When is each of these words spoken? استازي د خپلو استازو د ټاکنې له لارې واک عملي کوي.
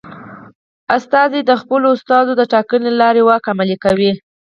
استازي 0.97 1.41
د 1.45 1.51
خپلو 1.61 1.87
استازو 1.95 2.31
د 2.37 2.41
ټاکنې 2.53 2.85
له 2.91 2.95
لارې 3.01 3.21
واک 3.27 3.43
عملي 3.51 3.77
کوي. 3.83 4.11